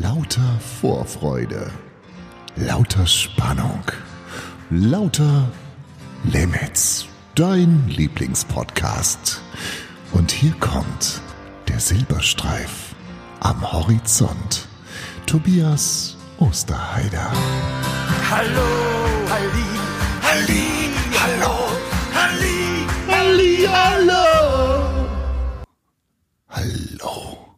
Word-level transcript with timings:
Lauter 0.00 0.58
Vorfreude, 0.80 1.70
lauter 2.56 3.06
Spannung, 3.06 3.82
lauter 4.70 5.46
Limits, 6.24 7.04
dein 7.34 7.86
Lieblingspodcast. 7.88 9.42
Und 10.12 10.30
hier 10.32 10.54
kommt 10.60 11.20
der 11.68 11.78
Silberstreif 11.78 12.94
am 13.40 13.70
Horizont. 13.70 14.66
Tobias 15.26 16.16
Osterheider. 16.38 17.30
Hallo, 18.30 18.68
Halli, 19.28 19.68
Halli, 20.22 20.64
hallo, 21.20 21.68
Halli, 22.14 22.86
Halli, 23.10 23.68
hallo. 23.70 24.24
Hallo. 26.48 27.56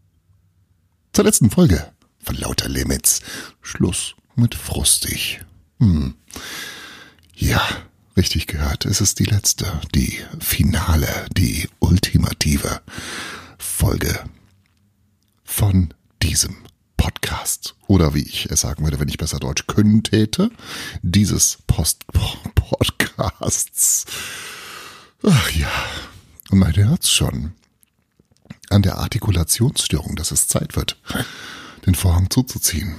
Zur 1.13 1.25
letzten 1.25 1.49
Folge 1.49 1.94
von 2.25 2.37
Lauter 2.37 2.69
Limits. 2.69 3.21
Schluss 3.63 4.15
mit 4.35 4.55
frustig. 4.55 5.41
Hm. 5.79 6.15
Ja, 7.35 7.63
richtig 8.17 8.47
gehört. 8.47 8.87
Es 8.87 9.01
ist 9.01 9.19
die 9.19 9.25
letzte, 9.25 9.81
die 9.95 10.19
finale, 10.41 11.09
die 11.37 11.69
ultimative 11.81 12.81
Folge 13.59 14.25
von 15.45 15.93
diesem 16.23 16.57
Podcast. 16.97 17.75
Oder 17.87 18.15
wie 18.15 18.23
ich 18.23 18.51
es 18.51 18.63
sagen 18.63 18.85
würde, 18.85 18.99
wenn 18.99 19.09
ich 19.09 19.19
besser 19.19 19.39
Deutsch 19.39 19.67
können 19.67 20.03
täte, 20.03 20.51
dieses 21.03 21.59
Post 21.67 22.07
Podcasts. 22.55 24.07
Ach 25.23 25.51
ja, 25.51 25.71
und 26.51 26.59
man 26.59 26.75
hört's 26.75 27.11
schon 27.11 27.53
an 28.71 28.83
der 28.83 28.99
Artikulationsstörung, 28.99 30.17
dass 30.17 30.31
es 30.31 30.49
Zeit 30.49 30.77
wird, 30.77 30.99
den 31.87 31.95
Vorhang 31.95 32.31
zuzuziehen. 32.31 32.95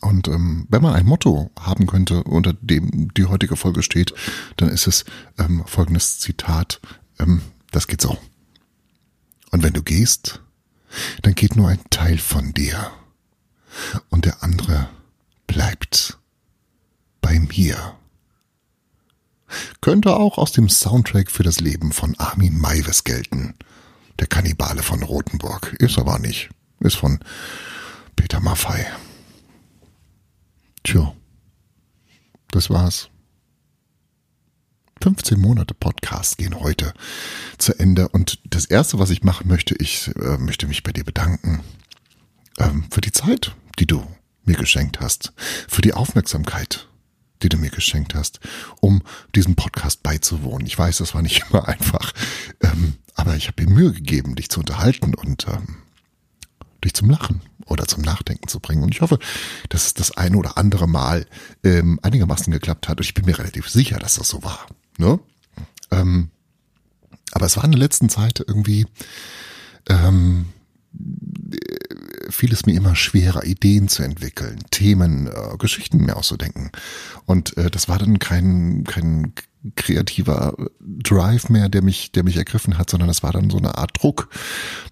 Und 0.00 0.28
ähm, 0.28 0.66
wenn 0.70 0.82
man 0.82 0.94
ein 0.94 1.06
Motto 1.06 1.50
haben 1.58 1.86
könnte, 1.86 2.24
unter 2.24 2.54
dem 2.54 3.12
die 3.14 3.26
heutige 3.26 3.56
Folge 3.56 3.82
steht, 3.82 4.14
dann 4.56 4.70
ist 4.70 4.86
es 4.86 5.04
ähm, 5.38 5.62
folgendes 5.66 6.18
Zitat, 6.20 6.80
ähm, 7.18 7.42
das 7.70 7.86
geht 7.86 8.00
so. 8.00 8.16
Und 9.50 9.62
wenn 9.62 9.74
du 9.74 9.82
gehst, 9.82 10.40
dann 11.22 11.34
geht 11.34 11.56
nur 11.56 11.68
ein 11.68 11.80
Teil 11.90 12.18
von 12.18 12.54
dir 12.54 12.90
und 14.08 14.24
der 14.24 14.42
andere 14.42 14.88
bleibt 15.46 16.18
bei 17.20 17.38
mir. 17.38 17.94
Könnte 19.80 20.16
auch 20.16 20.38
aus 20.38 20.52
dem 20.52 20.68
Soundtrack 20.68 21.30
für 21.30 21.42
das 21.42 21.60
Leben 21.60 21.92
von 21.92 22.14
Armin 22.18 22.58
Maives 22.58 23.04
gelten. 23.04 23.54
Der 24.18 24.28
Kannibale 24.28 24.82
von 24.82 25.02
Rothenburg. 25.02 25.74
Ist 25.78 25.98
aber 25.98 26.18
nicht. 26.18 26.50
Ist 26.80 26.96
von 26.96 27.20
Peter 28.16 28.40
Maffei. 28.40 28.86
Tja, 30.82 31.14
das 32.50 32.70
war's. 32.70 33.10
15 35.02 35.38
Monate 35.38 35.74
Podcast 35.74 36.38
gehen 36.38 36.58
heute 36.60 36.92
zu 37.58 37.78
Ende 37.78 38.08
und 38.08 38.38
das 38.44 38.64
erste, 38.64 38.98
was 38.98 39.10
ich 39.10 39.22
machen 39.22 39.48
möchte, 39.48 39.74
ich 39.76 40.10
äh, 40.16 40.38
möchte 40.38 40.66
mich 40.66 40.82
bei 40.82 40.92
dir 40.92 41.04
bedanken 41.04 41.62
ähm, 42.58 42.84
für 42.90 43.00
die 43.00 43.12
Zeit, 43.12 43.54
die 43.78 43.86
du 43.86 44.06
mir 44.44 44.56
geschenkt 44.56 45.00
hast, 45.00 45.32
für 45.68 45.82
die 45.82 45.94
Aufmerksamkeit, 45.94 46.88
die 47.42 47.48
du 47.50 47.58
mir 47.58 47.70
geschenkt 47.70 48.14
hast, 48.14 48.40
um 48.80 49.02
diesem 49.34 49.54
Podcast 49.54 50.02
beizuwohnen. 50.02 50.66
Ich 50.66 50.78
weiß, 50.78 50.98
das 50.98 51.14
war 51.14 51.22
nicht 51.22 51.44
immer 51.50 51.68
einfach, 51.68 52.12
ähm, 52.62 52.94
aber 53.14 53.36
ich 53.36 53.48
habe 53.48 53.64
mir 53.64 53.70
Mühe 53.70 53.92
gegeben, 53.92 54.34
dich 54.34 54.48
zu 54.48 54.60
unterhalten 54.60 55.14
und 55.14 55.46
ähm, 55.48 55.76
dich 56.80 56.94
zum 56.94 57.10
Lachen 57.10 57.42
oder 57.66 57.86
zum 57.86 58.02
Nachdenken 58.02 58.48
zu 58.48 58.60
bringen. 58.60 58.82
Und 58.82 58.94
ich 58.94 59.00
hoffe, 59.00 59.18
dass 59.68 59.86
es 59.86 59.94
das 59.94 60.10
eine 60.16 60.36
oder 60.36 60.58
andere 60.58 60.88
Mal 60.88 61.26
ähm, 61.62 62.00
einigermaßen 62.02 62.52
geklappt 62.52 62.88
hat. 62.88 62.98
Und 62.98 63.04
ich 63.04 63.14
bin 63.14 63.26
mir 63.26 63.38
relativ 63.38 63.68
sicher, 63.68 63.98
dass 63.98 64.16
das 64.16 64.28
so 64.28 64.42
war. 64.42 64.66
Ne? 64.98 65.20
Ähm, 65.90 66.30
aber 67.32 67.46
es 67.46 67.56
war 67.56 67.64
in 67.64 67.72
der 67.72 67.80
letzten 67.80 68.08
Zeit 68.08 68.42
irgendwie 68.46 68.86
ähm, 69.88 70.46
fiel 72.28 72.52
es 72.52 72.66
mir 72.66 72.74
immer 72.74 72.96
schwerer, 72.96 73.44
Ideen 73.44 73.88
zu 73.88 74.02
entwickeln, 74.02 74.60
Themen, 74.70 75.26
äh, 75.26 75.56
Geschichten 75.58 75.98
mir 75.98 76.16
auszudenken. 76.16 76.70
Und 77.26 77.56
äh, 77.56 77.70
das 77.70 77.88
war 77.88 77.98
dann 77.98 78.18
kein, 78.18 78.84
kein 78.84 79.32
kreativer 79.76 80.54
Drive 80.80 81.48
mehr, 81.48 81.68
der 81.68 81.82
mich, 81.82 82.12
der 82.12 82.24
mich 82.24 82.36
ergriffen 82.36 82.78
hat, 82.78 82.90
sondern 82.90 83.08
das 83.08 83.22
war 83.22 83.32
dann 83.32 83.50
so 83.50 83.58
eine 83.58 83.76
Art 83.76 84.00
Druck, 84.00 84.28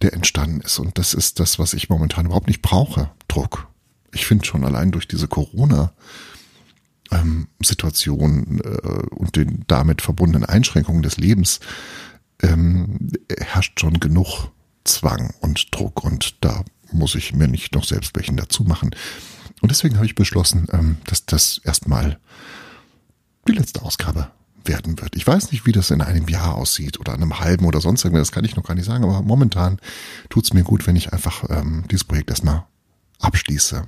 der 0.03 0.13
entstanden 0.13 0.61
ist. 0.61 0.79
Und 0.79 0.99
das 0.99 1.15
ist 1.15 1.41
das, 1.41 1.59
was 1.59 1.73
ich 1.73 1.89
momentan 1.89 2.27
überhaupt 2.27 2.49
nicht 2.49 2.63
brauche. 2.63 3.11
Druck. 3.29 3.69
Ich 4.13 4.27
finde 4.27 4.45
schon 4.45 4.65
allein 4.65 4.91
durch 4.91 5.09
diese 5.09 5.29
Corona 5.29 5.93
ähm, 7.11 7.49
Situation 7.63 8.61
äh, 8.61 9.15
und 9.15 9.37
den 9.37 9.65
damit 9.67 10.03
verbundenen 10.03 10.45
Einschränkungen 10.45 11.03
des 11.03 11.17
Lebens 11.17 11.61
ähm, 12.43 13.11
herrscht 13.39 13.81
schon 13.81 14.01
genug 14.01 14.51
Zwang 14.85 15.35
und 15.41 15.75
Druck 15.75 16.05
und 16.05 16.37
da 16.43 16.65
muss 16.93 17.15
ich 17.15 17.35
mir 17.35 17.49
nicht 17.49 17.75
noch 17.75 17.85
selbst 17.85 18.17
welchen 18.17 18.37
dazu 18.37 18.65
machen. 18.65 18.91
Und 19.61 19.71
deswegen 19.71 19.97
habe 19.97 20.07
ich 20.07 20.15
beschlossen, 20.15 20.67
ähm, 20.73 20.99
dass 21.05 21.27
das 21.27 21.61
erstmal 21.65 22.19
die 23.47 23.53
letzte 23.53 23.83
Ausgabe 23.83 24.31
werden 24.65 25.01
wird. 25.01 25.17
Ich 25.17 25.27
weiß 25.27 25.53
nicht, 25.53 25.67
wie 25.67 25.73
das 25.73 25.91
in 25.91 26.01
einem 26.01 26.29
Jahr 26.29 26.55
aussieht 26.55 27.01
oder 27.01 27.15
einem 27.15 27.41
halben 27.41 27.65
oder 27.65 27.81
sonst 27.81 28.05
irgendwas, 28.05 28.29
das 28.29 28.35
kann 28.35 28.45
ich 28.45 28.57
noch 28.57 28.65
gar 28.65 28.75
nicht 28.75 28.87
sagen, 28.87 29.05
aber 29.05 29.23
momentan 29.23 29.79
tut 30.29 30.45
es 30.45 30.53
mir 30.53 30.63
gut, 30.63 30.87
wenn 30.87 30.97
ich 30.97 31.13
einfach 31.13 31.45
ähm, 31.49 31.85
dieses 31.91 32.05
Projekt 32.05 32.31
erstmal 32.31 32.65
abschließe. 33.21 33.85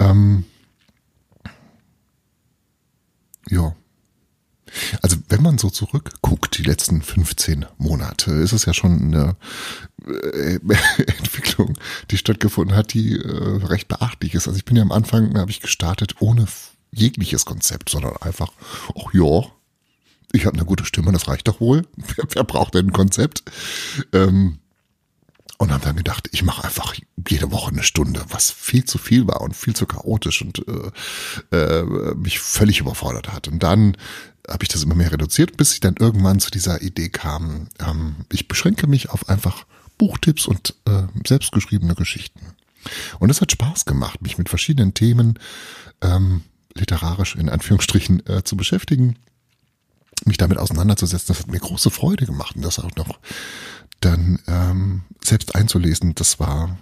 Ähm, 0.00 0.44
ja. 3.48 3.74
Also 5.00 5.16
wenn 5.28 5.42
man 5.42 5.56
so 5.56 5.70
zurückguckt, 5.70 6.58
die 6.58 6.62
letzten 6.62 7.00
15 7.00 7.64
Monate, 7.78 8.32
ist 8.32 8.52
es 8.52 8.66
ja 8.66 8.74
schon 8.74 9.14
eine 9.14 9.36
äh, 10.06 10.54
Entwicklung, 11.18 11.78
die 12.10 12.18
stattgefunden 12.18 12.76
hat, 12.76 12.92
die 12.92 13.16
äh, 13.16 13.64
recht 13.64 13.88
beachtlich 13.88 14.34
ist. 14.34 14.46
Also 14.46 14.58
ich 14.58 14.66
bin 14.66 14.76
ja 14.76 14.82
am 14.82 14.92
Anfang, 14.92 15.38
habe 15.38 15.50
ich 15.50 15.60
gestartet 15.60 16.16
ohne 16.20 16.46
jegliches 16.90 17.44
Konzept, 17.44 17.88
sondern 17.88 18.16
einfach, 18.18 18.52
ach 18.94 19.12
ja, 19.14 19.50
ich 20.32 20.46
habe 20.46 20.56
eine 20.56 20.66
gute 20.66 20.84
Stimme, 20.84 21.12
das 21.12 21.28
reicht 21.28 21.48
doch 21.48 21.60
wohl. 21.60 21.86
Wer, 21.96 22.26
wer 22.30 22.44
braucht 22.44 22.74
denn 22.74 22.88
ein 22.88 22.92
Konzept? 22.92 23.42
Ähm, 24.12 24.58
und 25.58 25.72
haben 25.72 25.82
dann 25.82 25.96
gedacht, 25.96 26.28
ich 26.30 26.44
mache 26.44 26.64
einfach 26.64 26.94
jede 27.28 27.50
Woche 27.50 27.72
eine 27.72 27.82
Stunde, 27.82 28.24
was 28.28 28.50
viel 28.50 28.84
zu 28.84 28.96
viel 28.96 29.26
war 29.26 29.40
und 29.40 29.56
viel 29.56 29.74
zu 29.74 29.86
chaotisch 29.86 30.40
und 30.42 30.64
äh, 31.50 31.56
äh, 31.56 32.14
mich 32.14 32.38
völlig 32.38 32.78
überfordert 32.78 33.32
hat. 33.32 33.48
Und 33.48 33.60
dann 33.62 33.96
habe 34.48 34.62
ich 34.62 34.68
das 34.68 34.84
immer 34.84 34.94
mehr 34.94 35.12
reduziert, 35.12 35.56
bis 35.56 35.72
ich 35.74 35.80
dann 35.80 35.96
irgendwann 35.98 36.38
zu 36.38 36.50
dieser 36.50 36.80
Idee 36.80 37.08
kam, 37.08 37.68
ähm, 37.80 38.14
ich 38.32 38.46
beschränke 38.46 38.86
mich 38.86 39.10
auf 39.10 39.28
einfach 39.28 39.66
Buchtipps 39.98 40.46
und 40.46 40.76
äh, 40.86 41.02
selbstgeschriebene 41.26 41.96
Geschichten. 41.96 42.40
Und 43.18 43.30
es 43.30 43.40
hat 43.40 43.50
Spaß 43.50 43.84
gemacht, 43.84 44.22
mich 44.22 44.38
mit 44.38 44.48
verschiedenen 44.48 44.94
Themen 44.94 45.40
ähm, 46.00 46.42
literarisch 46.74 47.34
in 47.34 47.48
Anführungsstrichen 47.48 48.24
äh, 48.26 48.44
zu 48.44 48.56
beschäftigen, 48.56 49.16
mich 50.26 50.36
damit 50.36 50.58
auseinanderzusetzen. 50.58 51.28
Das 51.28 51.40
hat 51.40 51.50
mir 51.50 51.60
große 51.60 51.90
Freude 51.90 52.26
gemacht 52.26 52.56
und 52.56 52.64
das 52.64 52.78
auch 52.78 52.94
noch 52.96 53.18
dann 54.00 54.38
ähm, 54.46 55.02
selbst 55.22 55.54
einzulesen, 55.54 56.14
das 56.14 56.38
war 56.38 56.78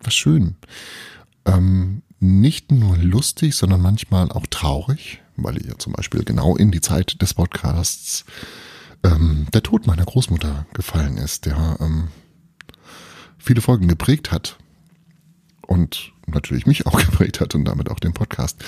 was 0.00 0.14
schön. 0.14 0.56
Ähm, 1.44 2.02
nicht 2.20 2.70
nur 2.70 2.96
lustig, 2.98 3.56
sondern 3.56 3.80
manchmal 3.80 4.30
auch 4.30 4.46
traurig, 4.46 5.20
weil 5.36 5.64
ja 5.66 5.78
zum 5.78 5.92
Beispiel 5.92 6.24
genau 6.24 6.56
in 6.56 6.70
die 6.70 6.80
Zeit 6.80 7.20
des 7.20 7.34
Podcasts 7.34 8.24
ähm, 9.02 9.46
der 9.52 9.62
Tod 9.62 9.86
meiner 9.86 10.04
Großmutter 10.04 10.66
gefallen 10.74 11.16
ist, 11.16 11.46
der 11.46 11.76
ähm, 11.80 12.08
viele 13.38 13.60
Folgen 13.60 13.88
geprägt 13.88 14.30
hat 14.30 14.56
und 15.66 16.12
natürlich 16.26 16.66
mich 16.66 16.86
auch 16.86 16.98
geprägt 17.04 17.40
hat 17.40 17.54
und 17.54 17.64
damit 17.64 17.90
auch 17.90 17.98
den 17.98 18.12
Podcast, 18.12 18.62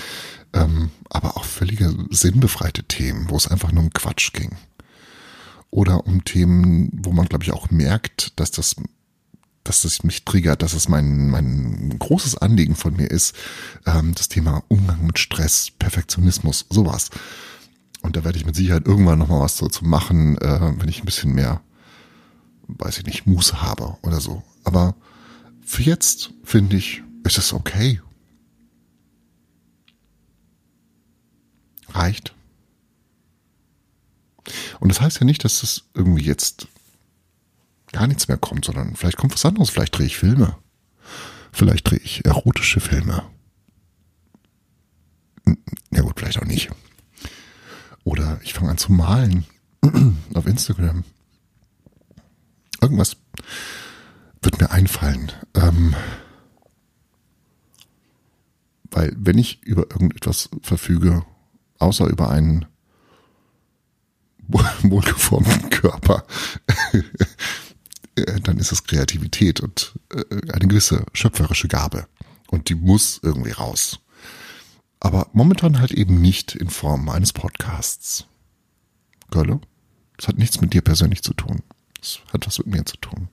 ähm, 0.53 0.91
aber 1.11 1.37
auch 1.37 1.45
völlige 1.77 2.07
sinnbefreite 2.11 2.85
Themen, 2.85 3.31
wo 3.31 3.37
es 3.37 3.49
einfach 3.49 3.73
nur 3.73 3.85
um 3.85 3.93
Quatsch 3.93 4.33
ging 4.33 4.51
oder 5.71 6.07
um 6.07 6.25
Themen, 6.25 6.91
wo 6.93 7.13
man, 7.13 7.27
glaube 7.27 7.45
ich, 7.45 7.53
auch 7.53 7.71
merkt, 7.71 8.39
dass 8.39 8.51
das, 8.51 8.77
dass 9.65 9.83
das 9.83 10.05
mich 10.05 10.25
triggert, 10.25 10.63
dass 10.63 10.75
es 10.75 10.89
mein, 10.89 11.31
mein 11.31 11.97
großes 11.99 12.39
Anliegen 12.39 12.77
von 12.77 12.97
mir 12.97 13.11
ist, 13.11 13.35
ähm, 13.87 14.15
das 14.15 14.29
Thema 14.29 14.63
Umgang 14.69 15.05
mit 15.07 15.19
Stress, 15.19 15.71
Perfektionismus, 15.79 16.67
sowas. 16.71 17.11
Und 18.03 18.17
da 18.17 18.25
werde 18.25 18.39
ich 18.39 18.47
mit 18.47 18.55
Sicherheit 18.55 18.87
irgendwann 18.87 19.19
nochmal 19.19 19.41
was 19.41 19.57
so 19.57 19.67
zu 19.69 19.85
machen, 19.85 20.39
äh, 20.39 20.75
wenn 20.79 20.89
ich 20.89 21.01
ein 21.03 21.07
bisschen 21.07 21.35
mehr, 21.35 21.61
weiß 22.69 22.99
ich 22.99 23.07
nicht, 23.07 23.27
Muße 23.27 23.63
habe 23.63 23.97
oder 24.03 24.21
so. 24.21 24.43
Aber 24.65 24.95
für 25.65 25.83
jetzt, 25.83 26.31
finde 26.45 26.77
ich, 26.77 27.03
ist 27.25 27.39
es 27.39 27.53
okay. 27.53 28.01
Reicht. 31.95 32.35
Und 34.81 34.91
das 34.91 35.01
heißt 35.01 35.21
ja 35.21 35.25
nicht, 35.27 35.45
dass 35.45 35.61
das 35.61 35.85
irgendwie 35.95 36.25
jetzt 36.25 36.69
gar 37.93 38.07
nichts 38.07 38.29
mehr 38.29 38.37
kommt, 38.37 38.65
sondern 38.65 38.97
vielleicht 38.97 39.17
kommt 39.17 39.33
was 39.33 39.45
anderes. 39.45 39.71
Vielleicht 39.71 39.97
drehe 39.97 40.07
ich 40.07 40.17
Filme. 40.17 40.57
Vielleicht 41.53 41.89
drehe 41.89 42.01
ich 42.01 42.25
erotische 42.25 42.81
Filme. 42.81 43.25
Ja 45.93 46.03
gut, 46.03 46.19
vielleicht 46.19 46.39
auch 46.39 46.47
nicht. 46.47 46.71
Oder 48.03 48.41
ich 48.43 48.53
fange 48.53 48.71
an 48.71 48.79
zu 48.79 48.93
malen 48.93 49.45
auf 50.35 50.47
Instagram. 50.47 51.05
Irgendwas 52.83 53.17
wird 54.43 54.61
mir 54.61 54.71
einfallen. 54.71 55.33
Ähm, 55.55 55.95
weil 58.91 59.15
wenn 59.17 59.39
ich 59.39 59.63
über 59.63 59.91
irgendetwas 59.91 60.51
verfüge, 60.63 61.25
außer 61.79 62.07
über 62.07 62.31
einen 62.31 62.67
wohlgeformten 64.49 65.71
Körper, 65.71 66.25
äh, 68.17 68.41
dann 68.41 68.59
ist 68.59 68.73
es 68.73 68.85
Kreativität 68.85 69.61
und 69.61 69.99
äh, 70.13 70.53
eine 70.53 70.69
gewisse 70.69 71.05
schöpferische 71.13 71.69
Gabe. 71.69 72.07
Und 72.49 72.69
die 72.69 72.75
muss 72.75 73.21
irgendwie 73.23 73.53
raus. 73.53 74.01
Aber 75.01 75.29
momentan 75.33 75.81
halt 75.81 75.93
eben 75.93 76.21
nicht 76.21 76.55
in 76.55 76.71
Form 76.71 77.09
eines 77.09 77.33
Podcasts. 77.33 78.27
Gölle? 79.31 79.61
Das 80.17 80.29
hat 80.29 80.39
nichts 80.39 80.61
mit 80.61 80.73
dir 80.73 80.83
persönlich 80.83 81.23
zu 81.23 81.35
tun. 81.35 81.63
Das 82.01 82.21
hat 82.33 82.47
was 82.47 82.59
mit 82.59 82.69
mir 82.69 82.85
zu 82.85 82.97
tun. 82.99 83.29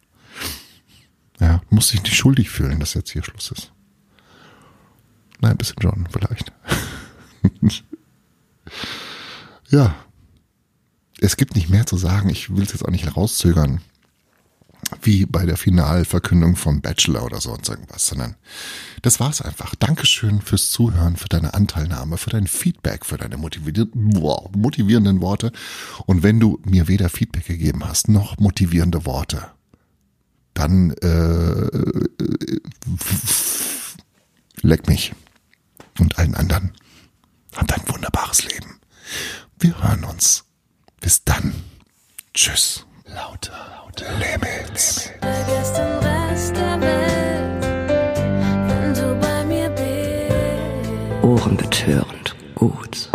Ja, 1.40 1.62
du 1.70 1.76
musst 1.76 1.94
dich 1.94 2.04
nicht 2.04 2.16
schuldig 2.16 2.50
fühlen, 2.50 2.80
dass 2.80 2.94
jetzt 2.94 3.12
hier 3.12 3.24
Schluss 3.24 3.52
ist. 3.52 3.72
Nein, 5.40 5.52
ein 5.52 5.58
bisschen 5.58 5.82
schon, 5.82 6.08
vielleicht. 6.12 6.52
Ja. 9.72 9.96
Es 11.20 11.38
gibt 11.38 11.56
nicht 11.56 11.70
mehr 11.70 11.86
zu 11.86 11.98
sagen. 11.98 12.30
Ich 12.30 12.56
will 12.56 12.64
es 12.64 12.72
jetzt 12.72 12.84
auch 12.84 12.92
nicht 12.92 13.06
herauszögern 13.06 13.82
wie 15.02 15.26
bei 15.26 15.46
der 15.46 15.58
Finalverkündung 15.58 16.56
vom 16.56 16.82
Bachelor 16.82 17.24
oder 17.24 17.40
so 17.40 17.52
und 17.54 17.68
irgendwas, 17.68 18.08
sondern 18.08 18.36
das 19.02 19.20
war's 19.20 19.42
einfach. 19.42 19.76
Dankeschön 19.76 20.42
fürs 20.42 20.70
Zuhören, 20.70 21.16
für 21.16 21.30
deine 21.30 21.54
Anteilnahme, 21.54 22.18
für 22.18 22.30
dein 22.30 22.48
Feedback, 22.48 23.06
für 23.06 23.18
deine 23.18 23.38
motivierenden 23.38 25.22
Worte. 25.22 25.52
Und 26.06 26.24
wenn 26.24 26.40
du 26.40 26.60
mir 26.66 26.88
weder 26.88 27.10
Feedback 27.10 27.46
gegeben 27.46 27.86
hast, 27.86 28.10
noch 28.10 28.38
motivierende 28.38 29.06
Worte, 29.06 29.48
dann 30.54 30.92
äh, 31.02 31.70
leck 34.62 34.88
mich 34.88 35.14
und 36.00 36.18
allen 36.20 36.36
anderen. 36.36 36.72
Habt 37.56 37.74
ein 37.74 37.88
wunderbares 37.88 38.44
Leben. 38.44 38.80
Wir 39.60 39.82
hören 39.82 40.04
uns. 40.04 40.44
Bis 41.00 41.24
dann. 41.24 41.54
Tschüss. 42.44 42.84
Lauter, 43.06 43.54
lauter 43.76 44.12
Limits. 44.14 45.12
Vergiss 45.22 45.74
den 45.74 45.94
Rest 46.00 46.56
der 46.56 46.82
Welt, 46.82 47.64
wenn 48.68 48.94
du 48.96 49.16
bei 49.22 49.46
mir 49.46 49.70
bist. 49.70 51.24
Ohrenbetörend 51.24 52.36
gut. 52.56 53.12